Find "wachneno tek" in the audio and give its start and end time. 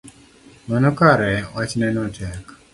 1.53-2.43